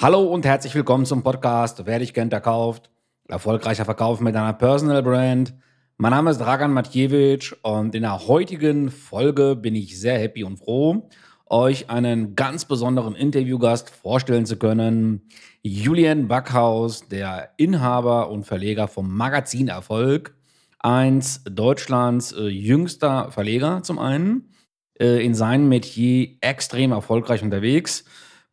[0.00, 2.88] Hallo und herzlich willkommen zum Podcast Wer dich kennt, der kauft.
[3.26, 5.54] Erfolgreicher Verkauf mit einer Personal Brand.
[5.96, 10.58] Mein Name ist Dragan Matjewitsch und in der heutigen Folge bin ich sehr happy und
[10.58, 11.08] froh,
[11.46, 15.26] euch einen ganz besonderen Interviewgast vorstellen zu können.
[15.62, 20.32] Julian Backhaus, der Inhaber und Verleger vom Magazin Erfolg.
[20.78, 24.54] Eins Deutschlands äh, jüngster Verleger zum einen.
[25.00, 28.04] Äh, in seinem Metier extrem erfolgreich unterwegs.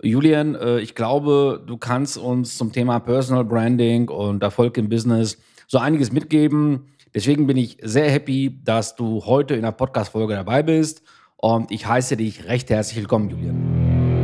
[0.02, 5.38] Julian, äh, ich glaube, du kannst uns zum Thema Personal Branding und Erfolg im Business
[5.68, 6.88] so einiges mitgeben.
[7.14, 11.02] Deswegen bin ich sehr happy, dass du heute in der Podcast-Folge dabei bist.
[11.38, 14.22] Und ich heiße dich recht herzlich willkommen, Julian.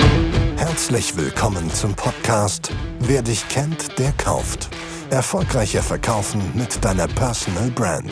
[0.58, 4.70] Herzlich willkommen zum Podcast Wer dich kennt, der kauft.
[5.10, 8.12] Erfolgreicher verkaufen mit deiner Personal Brand.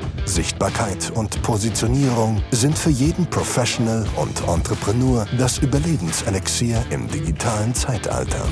[0.25, 8.45] Sichtbarkeit und Positionierung sind für jeden Professional und Entrepreneur das Überlebenselixier im digitalen Zeitalter.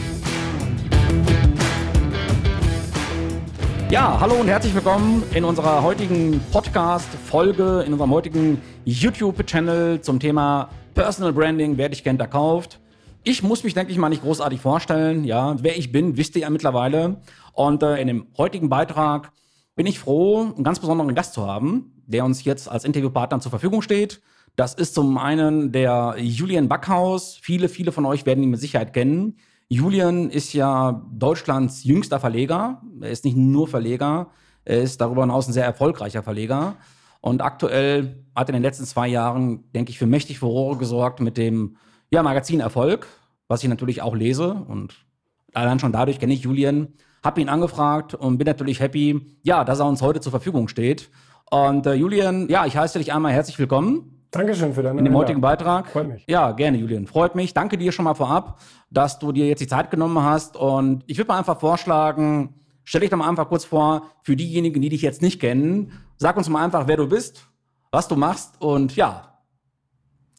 [3.89, 10.69] Ja, hallo und herzlich willkommen in unserer heutigen Podcast-Folge, in unserem heutigen YouTube-Channel zum Thema
[10.95, 12.79] Personal Branding, wer dich kennt, der kauft.
[13.23, 15.23] Ich muss mich, denke ich mal, nicht großartig vorstellen.
[15.23, 17.17] Ja, wer ich bin, wisst ihr ja mittlerweile.
[17.53, 19.31] Und äh, in dem heutigen Beitrag
[19.79, 23.49] bin ich froh, einen ganz besonderen Gast zu haben, der uns jetzt als Interviewpartner zur
[23.49, 24.21] Verfügung steht.
[24.57, 27.39] Das ist zum einen der Julian Backhaus.
[27.41, 29.37] Viele, viele von euch werden ihn mit Sicherheit kennen.
[29.69, 32.81] Julian ist ja Deutschlands jüngster Verleger.
[32.99, 34.31] Er ist nicht nur Verleger,
[34.65, 36.75] er ist darüber hinaus ein sehr erfolgreicher Verleger.
[37.21, 41.21] Und aktuell hat er in den letzten zwei Jahren, denke ich, für mächtig Furore gesorgt
[41.21, 41.77] mit dem
[42.11, 43.07] ja, Magazin Erfolg,
[43.47, 44.55] was ich natürlich auch lese.
[44.55, 45.05] Und
[45.53, 46.89] allein schon dadurch kenne ich Julian
[47.23, 51.09] habe ihn angefragt und bin natürlich happy, ja, dass er uns heute zur Verfügung steht.
[51.51, 54.19] Und äh, Julian, ja, ich heiße dich einmal herzlich willkommen.
[54.31, 55.87] Dankeschön für deine In dem heutigen Beitrag.
[55.87, 56.23] Freut mich.
[56.27, 57.07] Ja, gerne, Julian.
[57.07, 57.55] Freut mich.
[57.55, 58.59] Danke dir schon mal vorab,
[58.91, 60.55] dass du dir jetzt die Zeit genommen hast.
[60.55, 62.53] Und ich würde mal einfach vorschlagen,
[62.83, 65.93] stell dich doch mal einfach kurz vor, für diejenigen, die dich jetzt nicht kennen.
[66.17, 67.47] Sag uns mal einfach, wer du bist,
[67.91, 69.28] was du machst und ja,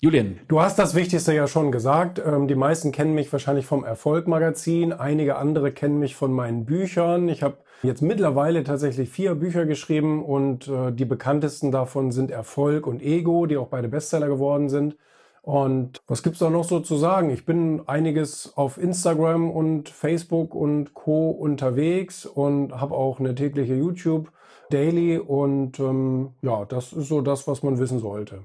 [0.02, 0.40] Julian.
[0.48, 2.22] Du hast das Wichtigste ja schon gesagt.
[2.24, 4.94] Ähm, die meisten kennen mich wahrscheinlich vom Erfolg-Magazin.
[4.94, 7.28] Einige andere kennen mich von meinen Büchern.
[7.28, 12.86] Ich habe jetzt mittlerweile tatsächlich vier Bücher geschrieben und äh, die bekanntesten davon sind Erfolg
[12.86, 14.96] und Ego, die auch beide Bestseller geworden sind.
[15.42, 17.28] Und was gibt's da noch so zu sagen?
[17.28, 23.74] Ich bin einiges auf Instagram und Facebook und Co unterwegs und habe auch eine tägliche
[23.74, 24.32] YouTube
[24.70, 28.44] Daily und ähm, ja, das ist so das, was man wissen sollte.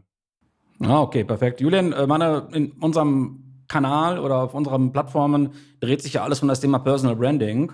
[0.82, 1.62] Ah, okay, perfekt.
[1.62, 6.48] Julian, äh, meine, in unserem Kanal oder auf unseren Plattformen dreht sich ja alles um
[6.48, 7.72] das Thema Personal Branding.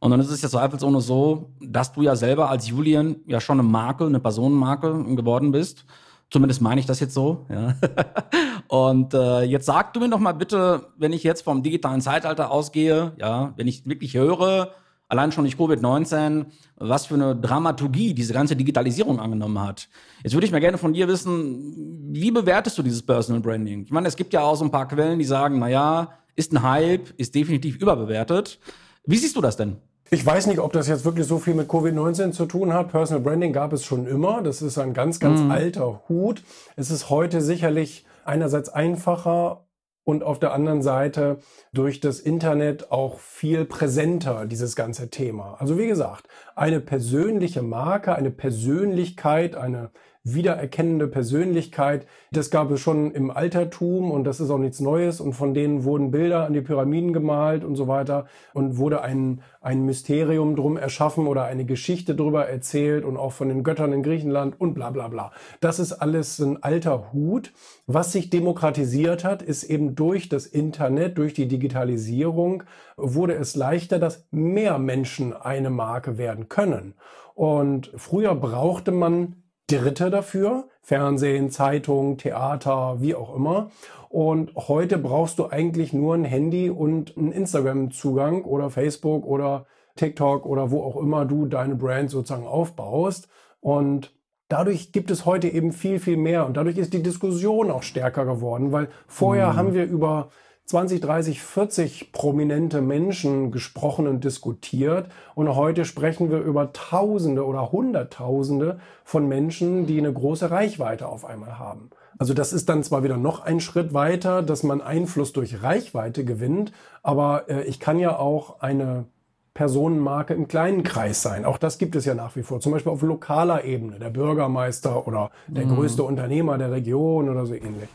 [0.00, 3.60] Und dann ist es ja zweifelsohne so, dass du ja selber als Julian ja schon
[3.60, 5.84] eine Marke, eine Personenmarke geworden bist.
[6.30, 7.46] Zumindest meine ich das jetzt so.
[7.50, 7.74] Ja.
[8.68, 12.50] Und äh, jetzt sag du mir doch mal bitte, wenn ich jetzt vom digitalen Zeitalter
[12.50, 14.70] ausgehe, ja, wenn ich wirklich höre,
[15.10, 19.88] allein schon durch Covid-19, was für eine Dramaturgie diese ganze Digitalisierung angenommen hat.
[20.22, 23.84] Jetzt würde ich mal gerne von dir wissen, wie bewertest du dieses Personal Branding?
[23.84, 26.52] Ich meine, es gibt ja auch so ein paar Quellen, die sagen, na ja, ist
[26.52, 28.60] ein Hype, ist definitiv überbewertet.
[29.04, 29.76] Wie siehst du das denn?
[30.12, 32.90] Ich weiß nicht, ob das jetzt wirklich so viel mit Covid-19 zu tun hat.
[32.90, 34.42] Personal Branding gab es schon immer.
[34.42, 35.50] Das ist ein ganz, ganz mhm.
[35.50, 36.42] alter Hut.
[36.76, 39.66] Es ist heute sicherlich einerseits einfacher
[40.04, 41.38] und auf der anderen Seite
[41.72, 45.56] durch das Internet auch viel präsenter, dieses ganze Thema.
[45.58, 49.90] Also wie gesagt, eine persönliche Marke, eine Persönlichkeit, eine
[50.22, 52.06] wiedererkennende Persönlichkeit.
[52.30, 55.20] Das gab es schon im Altertum und das ist auch nichts Neues.
[55.20, 59.42] Und von denen wurden Bilder an die Pyramiden gemalt und so weiter und wurde ein,
[59.62, 64.02] ein Mysterium drum erschaffen oder eine Geschichte drüber erzählt und auch von den Göttern in
[64.02, 65.32] Griechenland und bla bla bla.
[65.60, 67.52] Das ist alles ein alter Hut.
[67.86, 72.64] Was sich demokratisiert hat, ist eben durch das Internet, durch die Digitalisierung,
[72.96, 76.94] wurde es leichter, dass mehr Menschen eine Marke werden können.
[77.34, 79.36] Und früher brauchte man
[79.70, 80.68] Dritte dafür.
[80.82, 83.70] Fernsehen, Zeitung, Theater, wie auch immer.
[84.08, 90.46] Und heute brauchst du eigentlich nur ein Handy und einen Instagram-Zugang oder Facebook oder TikTok
[90.46, 93.28] oder wo auch immer du deine Brand sozusagen aufbaust.
[93.60, 94.12] Und
[94.48, 96.46] dadurch gibt es heute eben viel, viel mehr.
[96.46, 99.56] Und dadurch ist die Diskussion auch stärker geworden, weil vorher mhm.
[99.56, 100.30] haben wir über
[100.70, 105.08] 20, 30, 40 prominente Menschen gesprochen und diskutiert.
[105.34, 111.24] Und heute sprechen wir über Tausende oder Hunderttausende von Menschen, die eine große Reichweite auf
[111.24, 111.90] einmal haben.
[112.18, 116.24] Also das ist dann zwar wieder noch ein Schritt weiter, dass man Einfluss durch Reichweite
[116.24, 116.70] gewinnt,
[117.02, 119.06] aber äh, ich kann ja auch eine
[119.54, 121.44] Personenmarke im kleinen Kreis sein.
[121.44, 122.60] Auch das gibt es ja nach wie vor.
[122.60, 125.74] Zum Beispiel auf lokaler Ebene, der Bürgermeister oder der mhm.
[125.74, 127.88] größte Unternehmer der Region oder so ähnlich.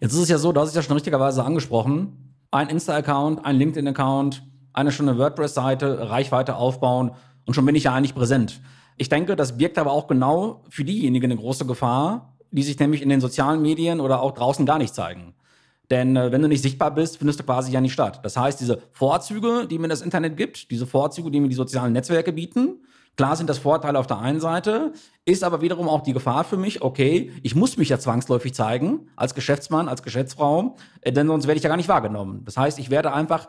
[0.00, 2.34] Jetzt ist es ja so, du hast es ja schon richtigerweise angesprochen.
[2.50, 4.42] Ein Insta-Account, ein LinkedIn-Account,
[4.72, 7.12] eine schöne WordPress-Seite, Reichweite aufbauen
[7.46, 8.60] und schon bin ich ja eigentlich präsent.
[8.96, 13.02] Ich denke, das birgt aber auch genau für diejenigen eine große Gefahr, die sich nämlich
[13.02, 15.34] in den sozialen Medien oder auch draußen gar nicht zeigen.
[15.90, 18.20] Denn äh, wenn du nicht sichtbar bist, findest du quasi ja nicht statt.
[18.22, 21.92] Das heißt, diese Vorzüge, die mir das Internet gibt, diese Vorzüge, die mir die sozialen
[21.92, 22.84] Netzwerke bieten,
[23.16, 24.92] klar sind das Vorteile auf der einen Seite,
[25.24, 29.08] ist aber wiederum auch die Gefahr für mich, okay, ich muss mich ja zwangsläufig zeigen,
[29.16, 32.42] als Geschäftsmann, als Geschäftsfrau, äh, denn sonst werde ich ja gar nicht wahrgenommen.
[32.44, 33.48] Das heißt, ich werde einfach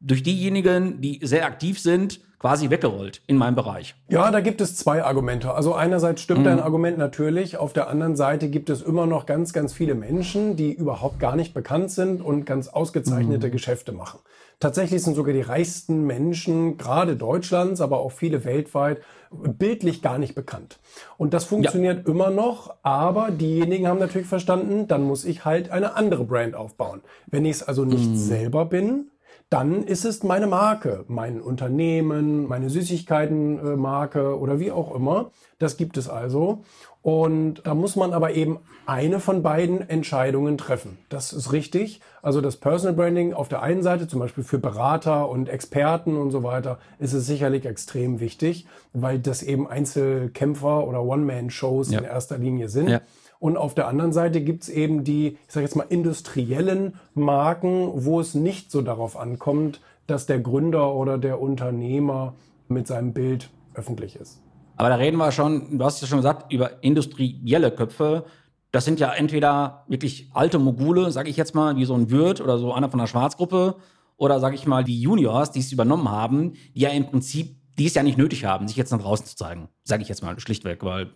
[0.00, 3.96] durch diejenigen, die sehr aktiv sind, quasi weggerollt in meinem Bereich.
[4.08, 5.52] Ja, da gibt es zwei Argumente.
[5.54, 6.44] Also einerseits stimmt mhm.
[6.44, 10.56] dein Argument natürlich, auf der anderen Seite gibt es immer noch ganz, ganz viele Menschen,
[10.56, 13.52] die überhaupt gar nicht bekannt sind und ganz ausgezeichnete mhm.
[13.52, 14.20] Geschäfte machen.
[14.60, 19.00] Tatsächlich sind sogar die reichsten Menschen, gerade Deutschlands, aber auch viele weltweit,
[19.30, 20.80] bildlich gar nicht bekannt.
[21.16, 22.12] Und das funktioniert ja.
[22.12, 27.02] immer noch, aber diejenigen haben natürlich verstanden, dann muss ich halt eine andere Brand aufbauen.
[27.26, 28.16] Wenn ich es also nicht mhm.
[28.16, 29.10] selber bin,
[29.50, 35.30] dann ist es meine Marke, mein Unternehmen, meine Süßigkeitenmarke oder wie auch immer.
[35.58, 36.64] Das gibt es also.
[37.00, 40.98] Und da muss man aber eben eine von beiden Entscheidungen treffen.
[41.08, 42.00] Das ist richtig.
[42.20, 46.30] Also das Personal Branding auf der einen Seite, zum Beispiel für Berater und Experten und
[46.30, 52.00] so weiter, ist es sicherlich extrem wichtig, weil das eben Einzelkämpfer oder One-Man-Shows ja.
[52.00, 52.88] in erster Linie sind.
[52.88, 53.00] Ja.
[53.40, 58.20] Und auf der anderen Seite gibt's eben die, ich sage jetzt mal, industriellen Marken, wo
[58.20, 62.34] es nicht so darauf ankommt, dass der Gründer oder der Unternehmer
[62.68, 64.40] mit seinem Bild öffentlich ist.
[64.76, 68.24] Aber da reden wir schon, du hast ja schon gesagt, über industrielle Köpfe.
[68.70, 72.40] Das sind ja entweder wirklich alte Mogule, sage ich jetzt mal, wie so ein Wirt
[72.40, 73.76] oder so einer von der Schwarzgruppe,
[74.16, 77.86] oder sage ich mal die Juniors, die es übernommen haben, die ja im Prinzip, die
[77.86, 80.38] es ja nicht nötig haben, sich jetzt nach draußen zu zeigen, sage ich jetzt mal
[80.38, 81.12] schlichtweg, weil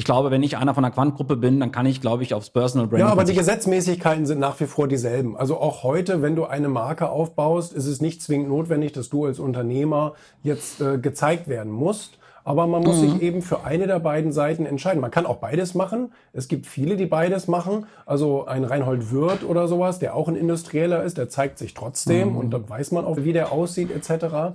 [0.00, 2.48] ich glaube, wenn ich einer von der Quant-Gruppe bin, dann kann ich, glaube ich, aufs
[2.48, 3.06] Personal Branding.
[3.06, 5.36] Ja, aber die Gesetzmäßigkeiten sind nach wie vor dieselben.
[5.36, 9.26] Also auch heute, wenn du eine Marke aufbaust, ist es nicht zwingend notwendig, dass du
[9.26, 12.16] als Unternehmer jetzt äh, gezeigt werden musst.
[12.44, 13.10] Aber man muss mhm.
[13.10, 15.02] sich eben für eine der beiden Seiten entscheiden.
[15.02, 16.12] Man kann auch beides machen.
[16.32, 17.84] Es gibt viele, die beides machen.
[18.06, 22.30] Also ein Reinhold Wirth oder sowas, der auch ein Industrieller ist, der zeigt sich trotzdem
[22.30, 22.36] mhm.
[22.38, 24.54] und dann weiß man auch, wie der aussieht etc.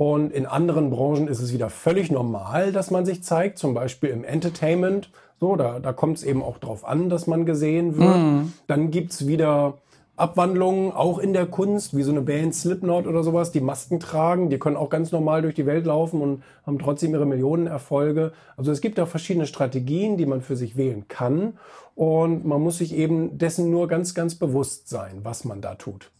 [0.00, 4.08] Und in anderen Branchen ist es wieder völlig normal, dass man sich zeigt, zum Beispiel
[4.08, 5.10] im Entertainment.
[5.38, 8.16] So, da, da kommt es eben auch drauf an, dass man gesehen wird.
[8.16, 8.52] Mhm.
[8.66, 9.74] Dann gibt's wieder
[10.16, 14.48] Abwandlungen, auch in der Kunst, wie so eine Band Slipknot oder sowas, die Masken tragen.
[14.48, 18.32] Die können auch ganz normal durch die Welt laufen und haben trotzdem ihre Millionenerfolge.
[18.56, 21.58] Also es gibt da verschiedene Strategien, die man für sich wählen kann.
[21.94, 26.10] Und man muss sich eben dessen nur ganz, ganz bewusst sein, was man da tut.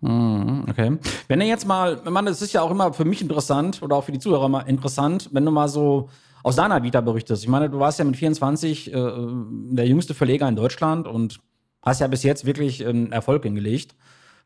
[0.00, 0.98] Mhm, okay.
[1.26, 4.04] Wenn du jetzt mal, man, es ist ja auch immer für mich interessant oder auch
[4.04, 6.08] für die Zuhörer mal interessant, wenn du mal so
[6.44, 7.42] aus deiner Vita berichtest.
[7.42, 11.40] Ich meine, du warst ja mit 24 äh, der jüngste Verleger in Deutschland und
[11.82, 13.96] hast ja bis jetzt wirklich ähm, Erfolg hingelegt.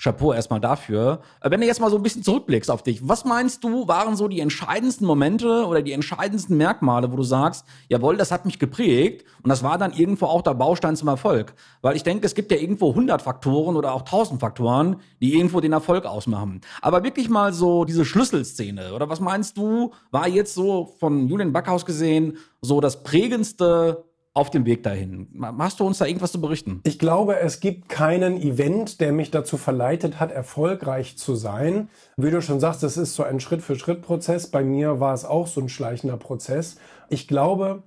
[0.02, 1.20] Chapeau erstmal dafür.
[1.40, 4.16] Äh, wenn du jetzt mal so ein bisschen zurückblickst auf dich, was meinst du, waren
[4.16, 8.58] so die entscheidendsten Momente oder die entscheidendsten Merkmale, wo du sagst, jawohl, das hat mich
[8.58, 11.54] geprägt und das war dann irgendwo auch der Baustein zum Erfolg?
[11.82, 15.60] Weil ich denke, es gibt ja irgendwo 100 Faktoren oder auch 1000 Faktoren, die irgendwo
[15.60, 16.62] den Erfolg ausmachen.
[16.80, 21.52] Aber wirklich mal so diese Schlüsselszene oder was meinst du, war jetzt so von Julian
[21.52, 25.28] Backhaus gesehen so das prägendste auf dem Weg dahin.
[25.58, 26.80] Hast du uns da irgendwas zu berichten?
[26.84, 31.90] Ich glaube, es gibt keinen Event, der mich dazu verleitet hat, erfolgreich zu sein.
[32.16, 34.50] Wie du schon sagst, das ist so ein Schritt-für-Schritt-Prozess.
[34.50, 36.76] Bei mir war es auch so ein schleichender Prozess.
[37.10, 37.82] Ich glaube,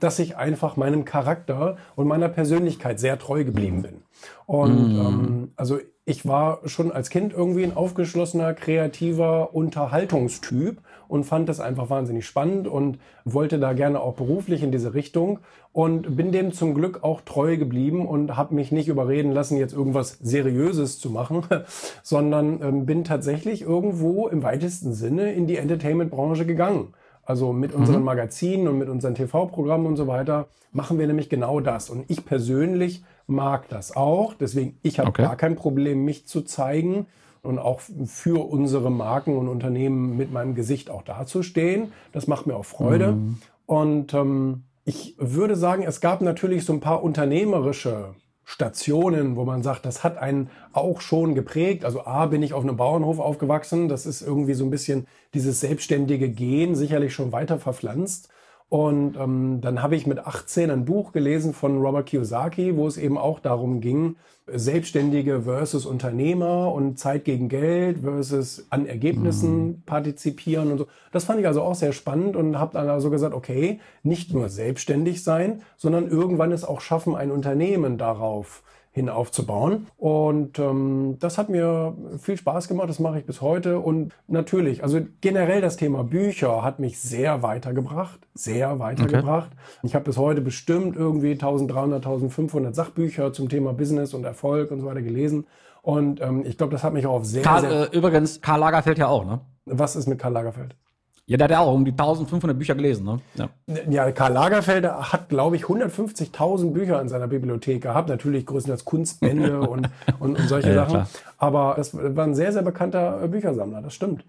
[0.00, 4.02] dass ich einfach meinem Charakter und meiner Persönlichkeit sehr treu geblieben bin.
[4.46, 5.00] Und mm.
[5.00, 11.60] ähm, also ich war schon als Kind irgendwie ein aufgeschlossener, kreativer Unterhaltungstyp und fand das
[11.60, 15.40] einfach wahnsinnig spannend und wollte da gerne auch beruflich in diese Richtung
[15.72, 19.74] und bin dem zum Glück auch treu geblieben und habe mich nicht überreden lassen, jetzt
[19.74, 21.42] irgendwas Seriöses zu machen,
[22.02, 26.94] sondern ähm, bin tatsächlich irgendwo im weitesten Sinne in die Entertainment-Branche gegangen.
[27.26, 28.04] Also mit unseren mhm.
[28.04, 31.88] Magazinen und mit unseren TV-Programmen und so weiter machen wir nämlich genau das.
[31.88, 34.34] Und ich persönlich mag das auch.
[34.34, 35.22] Deswegen, ich habe okay.
[35.22, 37.06] gar kein Problem, mich zu zeigen
[37.44, 41.92] und auch für unsere Marken und Unternehmen mit meinem Gesicht auch dazustehen.
[42.12, 43.12] Das macht mir auch Freude.
[43.12, 43.38] Mhm.
[43.66, 49.62] Und ähm, ich würde sagen, es gab natürlich so ein paar unternehmerische Stationen, wo man
[49.62, 51.84] sagt, das hat einen auch schon geprägt.
[51.84, 53.88] Also A, bin ich auf einem Bauernhof aufgewachsen.
[53.88, 58.28] Das ist irgendwie so ein bisschen dieses selbstständige Gehen sicherlich schon weiter verpflanzt.
[58.74, 62.96] Und ähm, dann habe ich mit 18 ein Buch gelesen von Robert Kiyosaki, wo es
[62.96, 64.16] eben auch darum ging,
[64.48, 69.82] Selbstständige versus Unternehmer und Zeit gegen Geld versus an Ergebnissen mhm.
[69.86, 70.86] partizipieren und so.
[71.12, 74.48] Das fand ich also auch sehr spannend und habe dann also gesagt, okay, nicht nur
[74.48, 78.64] selbstständig sein, sondern irgendwann es auch schaffen, ein Unternehmen darauf
[78.94, 79.88] hin aufzubauen.
[79.96, 83.80] Und ähm, das hat mir viel Spaß gemacht, das mache ich bis heute.
[83.80, 89.50] Und natürlich, also generell das Thema Bücher hat mich sehr weitergebracht, sehr weitergebracht.
[89.52, 89.78] Okay.
[89.82, 94.80] Ich habe bis heute bestimmt irgendwie 1300, 1500 Sachbücher zum Thema Business und Erfolg und
[94.80, 95.48] so weiter gelesen.
[95.82, 97.92] Und ähm, ich glaube, das hat mich auch auf sehr, Karl, sehr...
[97.92, 99.40] Äh, übrigens, Karl Lagerfeld ja auch, ne?
[99.66, 100.76] Was ist mit Karl Lagerfeld?
[101.26, 103.20] Ja, der hat ja auch um die 1500 Bücher gelesen, ne?
[103.34, 103.48] Ja,
[103.88, 108.10] ja Karl Lagerfeld hat, glaube ich, 150.000 Bücher in seiner Bibliothek gehabt.
[108.10, 109.88] Natürlich größtenteils Kunstbände und,
[110.20, 110.90] und, und solche ja, Sachen.
[110.90, 111.08] Klar.
[111.38, 114.24] Aber das war ein sehr, sehr bekannter Büchersammler, das stimmt.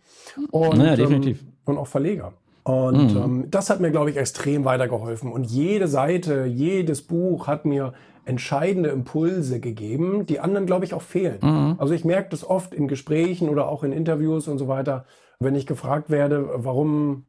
[0.51, 1.41] Und, naja, definitiv.
[1.41, 2.31] Ähm, und auch Verleger.
[2.63, 3.21] Und mhm.
[3.21, 5.31] ähm, das hat mir, glaube ich, extrem weitergeholfen.
[5.31, 11.01] Und jede Seite, jedes Buch hat mir entscheidende Impulse gegeben, die anderen, glaube ich, auch
[11.01, 11.39] fehlen.
[11.41, 11.75] Mhm.
[11.77, 15.05] Also ich merke das oft in Gesprächen oder auch in Interviews und so weiter
[15.39, 17.25] wenn ich gefragt werde, warum,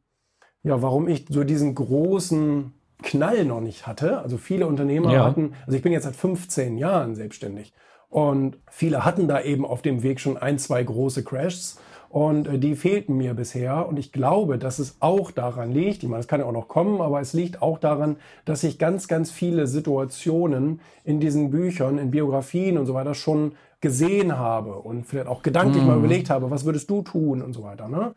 [0.63, 2.73] ja, warum ich so diesen großen
[3.03, 4.21] Knall noch nicht hatte.
[4.21, 5.25] Also viele Unternehmer ja.
[5.25, 7.73] hatten, also ich bin jetzt seit 15 Jahren selbstständig
[8.09, 11.79] und viele hatten da eben auf dem Weg schon ein, zwei große Crashs
[12.17, 16.09] und äh, die fehlten mir bisher und ich glaube, dass es auch daran liegt, ich
[16.09, 19.07] meine, es kann ja auch noch kommen, aber es liegt auch daran, dass ich ganz,
[19.07, 25.05] ganz viele Situationen in diesen Büchern, in Biografien und so weiter schon gesehen habe und
[25.05, 25.87] vielleicht auch gedanklich mm.
[25.87, 26.05] mal mhm.
[26.07, 27.87] überlegt habe, was würdest du tun und so weiter.
[27.87, 28.15] Ne?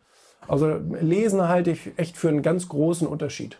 [0.48, 3.58] Also Lesen halte ich echt für einen ganz großen Unterschied.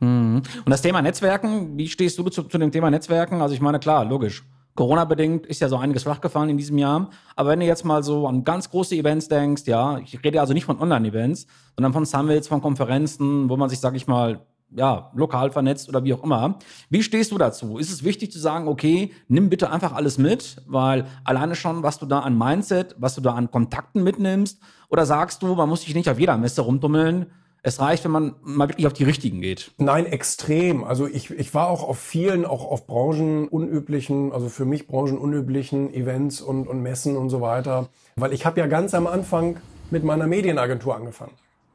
[0.00, 0.36] Mm.
[0.36, 3.42] Und das Thema Netzwerken, wie stehst du zu, zu dem Thema Netzwerken?
[3.42, 4.44] Also ich meine, klar, logisch.
[4.76, 7.10] Corona-bedingt ist ja so einiges flachgefallen in diesem Jahr.
[7.34, 10.52] Aber wenn du jetzt mal so an ganz große Events denkst, ja, ich rede also
[10.52, 14.40] nicht von Online-Events, sondern von Summits, von Konferenzen, wo man sich, sag ich mal,
[14.70, 16.58] ja, lokal vernetzt oder wie auch immer.
[16.90, 17.78] Wie stehst du dazu?
[17.78, 21.98] Ist es wichtig zu sagen, okay, nimm bitte einfach alles mit, weil alleine schon, was
[21.98, 25.82] du da an Mindset, was du da an Kontakten mitnimmst, oder sagst du, man muss
[25.82, 27.26] sich nicht auf jeder Messe rumtummeln,
[27.66, 29.72] es reicht, wenn man mal wirklich auf die richtigen geht.
[29.76, 30.84] Nein, extrem.
[30.84, 36.40] Also ich, ich war auch auf vielen, auch auf branchenunüblichen, also für mich branchenunüblichen Events
[36.40, 37.88] und, und Messen und so weiter.
[38.14, 39.56] Weil ich habe ja ganz am Anfang
[39.90, 41.32] mit meiner Medienagentur angefangen.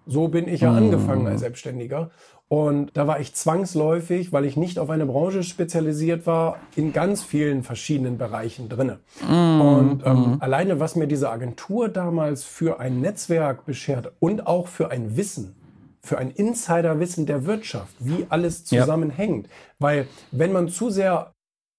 [0.08, 0.78] So bin ich ja mhm.
[0.78, 2.10] angefangen als Selbstständiger.
[2.48, 7.22] Und da war ich zwangsläufig, weil ich nicht auf eine Branche spezialisiert war, in ganz
[7.22, 9.00] vielen verschiedenen Bereichen drinne.
[9.26, 10.38] Mm, und ähm, mm.
[10.42, 15.56] alleine, was mir diese Agentur damals für ein Netzwerk beschert und auch für ein Wissen,
[16.04, 19.48] für ein Insiderwissen der Wirtschaft, wie alles zusammenhängt.
[19.48, 19.54] Ja.
[19.80, 21.34] Weil wenn man zu sehr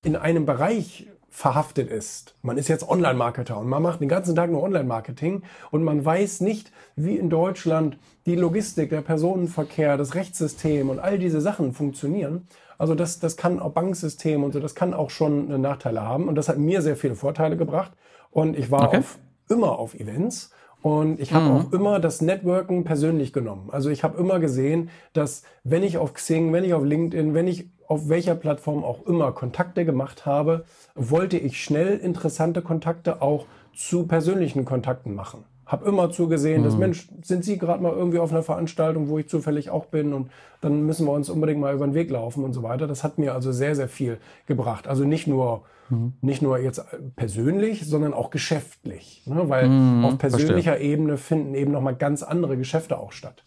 [0.04, 2.34] in einem Bereich verhaftet ist.
[2.42, 6.42] Man ist jetzt Online-Marketer und man macht den ganzen Tag nur Online-Marketing und man weiß
[6.42, 12.46] nicht, wie in Deutschland die Logistik, der Personenverkehr, das Rechtssystem und all diese Sachen funktionieren.
[12.76, 16.34] Also das, das kann auch Banksystem und so, das kann auch schon Nachteile haben und
[16.34, 17.92] das hat mir sehr viele Vorteile gebracht
[18.30, 18.98] und ich war okay.
[18.98, 20.51] auf, immer auf Events
[20.82, 21.52] und ich habe mhm.
[21.52, 23.70] auch immer das Networken persönlich genommen.
[23.70, 27.46] Also ich habe immer gesehen, dass wenn ich auf Xing, wenn ich auf LinkedIn, wenn
[27.46, 33.46] ich auf welcher Plattform auch immer Kontakte gemacht habe, wollte ich schnell interessante Kontakte auch
[33.74, 35.44] zu persönlichen Kontakten machen.
[35.66, 36.64] Hab immer zugesehen, mhm.
[36.64, 40.12] dass Mensch, sind Sie gerade mal irgendwie auf einer Veranstaltung, wo ich zufällig auch bin
[40.12, 42.88] und dann müssen wir uns unbedingt mal über den Weg laufen und so weiter.
[42.88, 44.88] Das hat mir also sehr, sehr viel gebracht.
[44.88, 45.62] Also nicht nur
[45.92, 46.14] Mhm.
[46.22, 46.82] Nicht nur jetzt
[47.16, 49.22] persönlich, sondern auch geschäftlich.
[49.26, 49.48] Ne?
[49.48, 50.92] Weil mhm, auf persönlicher verstehe.
[50.92, 53.44] Ebene finden eben nochmal ganz andere Geschäfte auch statt.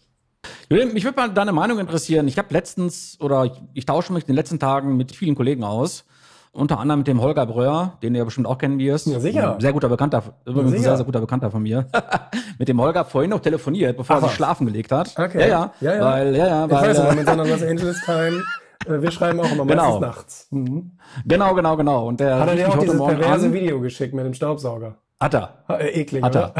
[0.70, 2.28] Julian, mich würde mal deine Meinung interessieren.
[2.28, 5.64] Ich habe letztens oder ich, ich, tausche mich in den letzten Tagen mit vielen Kollegen
[5.64, 6.04] aus.
[6.52, 9.08] Unter anderem mit dem Holger Breuer, den du ja bestimmt auch kennen wirst.
[9.08, 9.56] Ja, sicher.
[9.60, 11.86] Sehr guter Bekannter, übrigens ein sehr, sehr guter Bekannter von mir.
[12.58, 15.14] mit dem Holger vorhin noch telefoniert, bevor Ach, er sich schlafen gelegt hat.
[15.18, 15.40] Okay.
[15.40, 15.72] Ja, ja.
[15.80, 16.04] ja, ja.
[16.04, 18.42] Weil, ja, ja, ich weil, weiß, äh, mit seiner Los Angeles Time
[18.88, 19.98] wir schreiben auch immer genau.
[19.98, 20.46] meistens nachts.
[20.50, 20.98] Mhm.
[21.24, 22.06] Genau, genau, genau.
[22.06, 23.52] Und der hat er dir auch dieses perverse an.
[23.52, 24.96] Video geschickt mit dem Staubsauger?
[25.20, 25.64] Hat er.
[25.68, 26.54] Äh, eklig, hat er.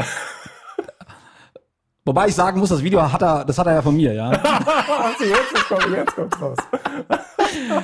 [2.05, 4.31] Wobei ich sagen muss, das Video hat er, das hat er ja von mir, ja.
[5.19, 6.57] jetzt kommt, jetzt kommt raus.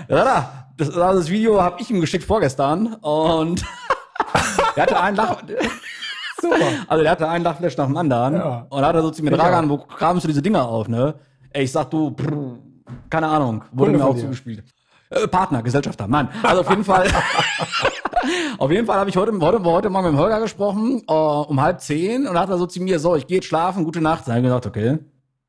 [0.07, 3.65] ja, das, das Video habe ich ihm geschickt vorgestern und
[4.75, 5.43] er hatte einen Lach.
[6.39, 6.55] Super.
[6.88, 8.65] Also der hatte einen Lachflash nach dem anderen ja.
[8.69, 11.15] und hat er so zu mir Dragan, wo kramst du diese Dinger auf, ne?
[11.51, 12.57] Ey, ich sag du, brr,
[13.09, 14.63] keine Ahnung, wurde Kunde mir auch zugespielt.
[15.09, 16.29] Äh, Partner, Gesellschafter, Mann.
[16.41, 17.07] Also auf jeden Fall.
[18.57, 21.62] auf jeden Fall habe ich heute, heute, heute mal mit dem Holger gesprochen, uh, um
[21.62, 24.27] halb zehn, und hat er so zu mir, so, ich gehe jetzt schlafen, gute Nacht.
[24.27, 25.00] Da habe ich gedacht, okay.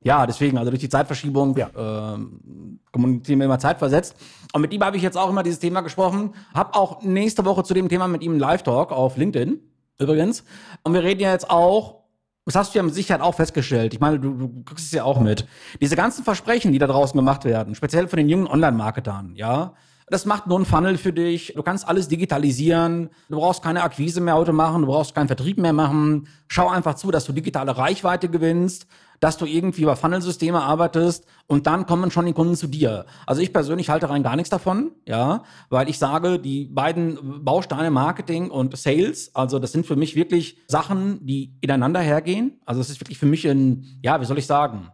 [0.03, 1.71] Ja, deswegen, also durch die Zeitverschiebung Ja.
[1.77, 4.15] ähm, kommunizieren wir immer zeitversetzt.
[4.53, 6.35] Und mit ihm habe ich jetzt auch immer dieses Thema gesprochen.
[6.53, 9.61] Hab auch nächste Woche zu dem Thema mit ihm einen Live-Talk auf LinkedIn
[9.99, 10.45] übrigens.
[10.83, 12.04] Und wir reden ja jetzt auch,
[12.45, 13.95] das hast du ja mit Sicherheit auch festgestellt.
[13.95, 15.47] Ich meine, du, du kriegst es ja auch mit.
[15.81, 19.75] Diese ganzen Versprechen, die da draußen gemacht werden, speziell von den jungen Online-Marketern, ja,
[20.09, 21.55] das macht nur ein Funnel für dich.
[21.57, 23.09] Du kannst alles digitalisieren.
[23.31, 24.83] Du brauchst keine Akquise mehr heute machen.
[24.83, 26.29] Du brauchst keinen Vertrieb mehr machen.
[26.47, 28.87] Schau einfach zu, dass du digitale Reichweite gewinnst,
[29.21, 33.07] dass du irgendwie über Funnelsysteme arbeitest und dann kommen schon die Kunden zu dir.
[33.27, 37.91] Also ich persönlich halte rein gar nichts davon, ja, weil ich sage, die beiden Bausteine
[37.91, 42.61] Marketing und Sales, also das sind für mich wirklich Sachen, die ineinander hergehen.
[42.65, 44.89] Also es ist wirklich für mich ein, ja, wie soll ich sagen,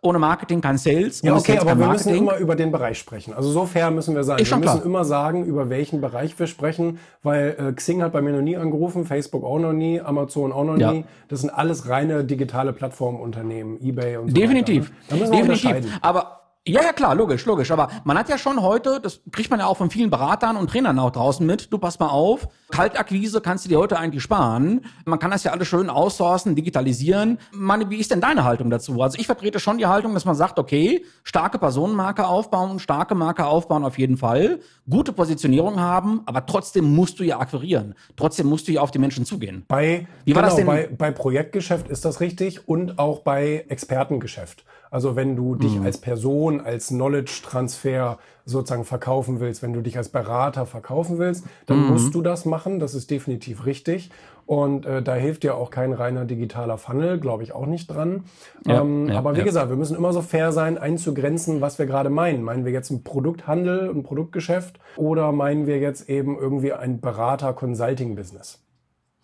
[0.00, 1.22] ohne Marketing kein Sales.
[1.22, 2.22] Ja, okay, Sales aber wir müssen Marketing.
[2.22, 3.34] immer über den Bereich sprechen.
[3.34, 4.38] Also so fair müssen wir sein.
[4.38, 4.86] Ist wir müssen klar.
[4.86, 8.56] immer sagen, über welchen Bereich wir sprechen, weil äh, Xing hat bei mir noch nie
[8.56, 10.92] angerufen, Facebook auch noch nie, Amazon auch noch Ja.
[10.92, 11.04] nie.
[11.28, 14.84] Das sind alles reine digitale Plattformunternehmen, eBay und so Definitiv.
[14.84, 14.92] weiter.
[14.92, 15.06] ne?
[15.08, 15.98] Da müssen wir Definitiv.
[16.00, 17.70] Aber ja, ja, klar, logisch, logisch.
[17.70, 20.70] Aber man hat ja schon heute, das kriegt man ja auch von vielen Beratern und
[20.70, 24.84] Trainern auch draußen mit, du pass mal auf, Kaltakquise kannst du dir heute eigentlich sparen.
[25.06, 27.38] Man kann das ja alles schön outsourcen, digitalisieren.
[27.52, 29.00] Meine, wie ist denn deine Haltung dazu?
[29.00, 33.46] Also ich vertrete schon die Haltung, dass man sagt, okay, starke Personenmarke aufbauen, starke Marke
[33.46, 37.94] aufbauen auf jeden Fall, gute Positionierung haben, aber trotzdem musst du ja akquirieren.
[38.16, 39.64] Trotzdem musst du ja auf die Menschen zugehen.
[39.68, 40.66] Bei, Wie war genau, das denn?
[40.66, 44.64] bei, bei Projektgeschäft ist das richtig und auch bei Expertengeschäft.
[44.90, 45.58] Also wenn du Mhm.
[45.60, 51.44] dich als Person, als Knowledge-Transfer sozusagen verkaufen willst, wenn du dich als Berater verkaufen willst,
[51.66, 51.88] dann Mhm.
[51.92, 52.78] musst du das machen.
[52.78, 54.10] Das ist definitiv richtig.
[54.46, 58.24] Und äh, da hilft dir auch kein reiner digitaler Funnel, glaube ich auch nicht dran.
[58.66, 59.44] Ja, ähm, ja, aber wie ja.
[59.44, 62.42] gesagt, wir müssen immer so fair sein, einzugrenzen, was wir gerade meinen.
[62.42, 68.60] Meinen wir jetzt ein Produkthandel, ein Produktgeschäft oder meinen wir jetzt eben irgendwie ein Berater-Consulting-Business?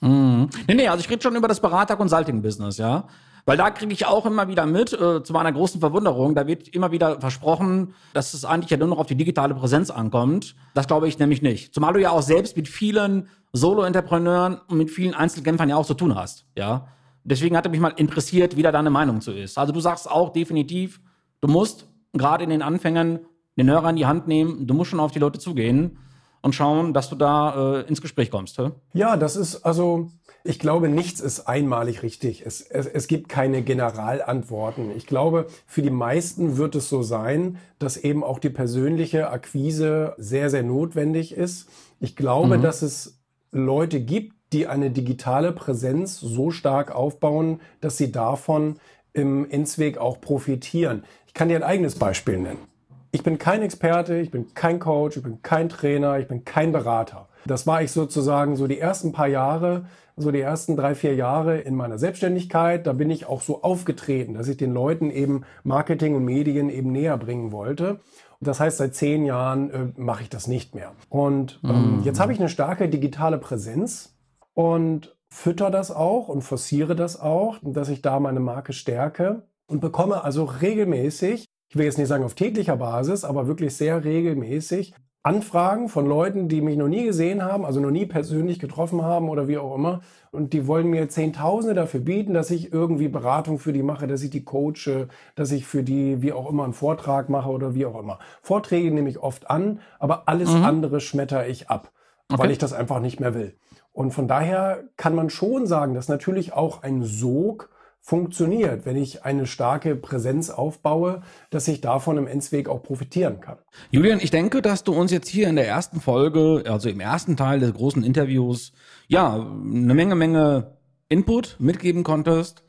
[0.02, 3.04] Nee, nee, also ich rede schon über das Berater-Consulting-Business, ja.
[3.46, 6.68] Weil da kriege ich auch immer wieder mit, äh, zu meiner großen Verwunderung, da wird
[6.68, 10.54] immer wieder versprochen, dass es eigentlich ja nur noch auf die digitale Präsenz ankommt.
[10.72, 11.74] Das glaube ich nämlich nicht.
[11.74, 15.94] Zumal du ja auch selbst mit vielen Solo-Entrepreneuren und mit vielen Einzelkämpfern ja auch zu
[15.94, 16.88] tun hast, ja.
[17.26, 19.56] Deswegen hatte mich mal interessiert, wie da deine Meinung zu ist.
[19.56, 21.00] Also du sagst auch definitiv,
[21.40, 23.20] du musst gerade in den Anfängen
[23.56, 25.98] den Hörer in die Hand nehmen, du musst schon auf die Leute zugehen
[26.44, 28.58] und schauen, dass du da äh, ins Gespräch kommst.
[28.58, 28.70] Hä?
[28.92, 30.10] Ja, das ist also,
[30.44, 32.44] ich glaube, nichts ist einmalig richtig.
[32.44, 34.90] Es, es, es gibt keine Generalantworten.
[34.94, 40.14] Ich glaube, für die meisten wird es so sein, dass eben auch die persönliche Akquise
[40.18, 41.66] sehr, sehr notwendig ist.
[41.98, 48.12] Ich glaube, dass es Leute gibt, die eine digitale Präsenz so stark aufbauen, dass sie
[48.12, 48.76] davon
[49.14, 51.04] im Endsweg auch profitieren.
[51.26, 52.73] Ich kann dir ein eigenes Beispiel nennen.
[53.14, 56.72] Ich bin kein Experte, ich bin kein Coach, ich bin kein Trainer, ich bin kein
[56.72, 57.28] Berater.
[57.46, 59.84] Das war ich sozusagen so die ersten paar Jahre,
[60.16, 62.88] so die ersten drei, vier Jahre in meiner Selbstständigkeit.
[62.88, 66.90] Da bin ich auch so aufgetreten, dass ich den Leuten eben Marketing und Medien eben
[66.90, 68.00] näher bringen wollte.
[68.40, 70.90] Das heißt, seit zehn Jahren äh, mache ich das nicht mehr.
[71.08, 74.16] Und ähm, jetzt habe ich eine starke digitale Präsenz
[74.54, 79.80] und fütter das auch und forciere das auch, dass ich da meine Marke stärke und
[79.80, 84.94] bekomme also regelmäßig, ich will jetzt nicht sagen auf täglicher Basis, aber wirklich sehr regelmäßig
[85.24, 89.28] Anfragen von Leuten, die mich noch nie gesehen haben, also noch nie persönlich getroffen haben
[89.28, 90.02] oder wie auch immer.
[90.30, 94.22] Und die wollen mir Zehntausende dafür bieten, dass ich irgendwie Beratung für die mache, dass
[94.22, 97.86] ich die coache, dass ich für die wie auch immer einen Vortrag mache oder wie
[97.86, 98.20] auch immer.
[98.40, 101.90] Vorträge nehme ich oft an, aber alles andere schmetter ich ab,
[102.28, 103.56] weil ich das einfach nicht mehr will.
[103.90, 107.73] Und von daher kann man schon sagen, dass natürlich auch ein Sog
[108.06, 113.56] funktioniert, wenn ich eine starke Präsenz aufbaue, dass ich davon im Endsweg auch profitieren kann.
[113.90, 117.38] Julian, ich denke, dass du uns jetzt hier in der ersten Folge, also im ersten
[117.38, 118.72] Teil des großen Interviews,
[119.08, 120.76] ja, eine Menge, Menge
[121.08, 122.62] Input mitgeben konntest.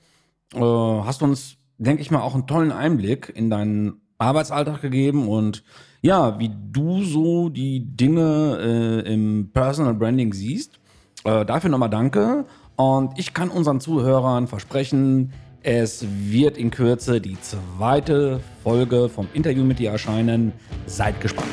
[0.53, 5.65] Äh, hast uns, denke ich mal, auch einen tollen Einblick in deinen Arbeitsalltag gegeben und
[6.01, 10.79] ja, wie du so die Dinge äh, im Personal Branding siehst.
[11.25, 12.45] Äh, dafür nochmal danke.
[12.75, 15.31] Und ich kann unseren Zuhörern versprechen,
[15.63, 20.53] es wird in Kürze die zweite Folge vom Interview mit dir erscheinen.
[20.85, 21.49] Seid gespannt.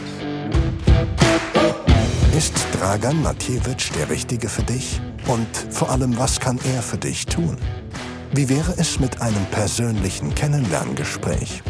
[2.36, 5.00] Ist Dragan Matjewitsch der Richtige für dich?
[5.28, 7.56] Und vor allem, was kann er für dich tun?
[8.32, 11.62] Wie wäre es mit einem persönlichen Kennenlerngespräch?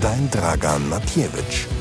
[0.00, 1.73] dein Dragan Matjewitsch.